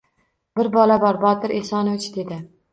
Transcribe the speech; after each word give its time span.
—Bir 0.59 0.69
bola 0.77 0.97
bor, 1.05 1.21
Botir 1.27 1.55
Esonovich,— 1.61 2.11
dedi_. 2.21 2.43